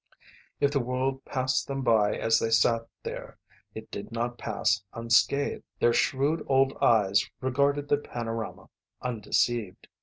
If 0.59 0.71
the 0.71 0.79
world 0.79 1.25
passed 1.25 1.67
them 1.67 1.83
by 1.83 2.17
as 2.17 2.39
they 2.39 2.49
sat 2.49 2.87
there 3.03 3.37
it 3.75 3.91
did 3.91 4.11
not 4.11 4.39
pass 4.39 4.83
unscathed. 4.95 5.63
Their 5.79 5.93
shrewd 5.93 6.43
old 6.47 6.75
eyes 6.81 7.29
regarded 7.39 7.87
the 7.87 7.97
panorama, 7.99 8.69
undeceived. 9.03 9.87